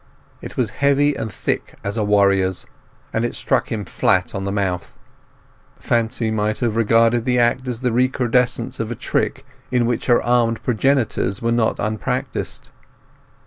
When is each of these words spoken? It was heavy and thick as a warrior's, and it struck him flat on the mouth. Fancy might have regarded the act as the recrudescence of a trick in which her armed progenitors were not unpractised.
It 0.41 0.57
was 0.57 0.71
heavy 0.71 1.13
and 1.13 1.31
thick 1.31 1.75
as 1.83 1.95
a 1.95 2.03
warrior's, 2.03 2.65
and 3.13 3.23
it 3.23 3.35
struck 3.35 3.71
him 3.71 3.85
flat 3.85 4.33
on 4.33 4.45
the 4.45 4.51
mouth. 4.51 4.95
Fancy 5.77 6.31
might 6.31 6.57
have 6.57 6.75
regarded 6.75 7.23
the 7.23 7.37
act 7.37 7.67
as 7.67 7.81
the 7.81 7.91
recrudescence 7.91 8.79
of 8.79 8.89
a 8.89 8.95
trick 8.95 9.45
in 9.69 9.85
which 9.85 10.07
her 10.07 10.19
armed 10.23 10.63
progenitors 10.63 11.39
were 11.43 11.51
not 11.51 11.77
unpractised. 11.79 12.71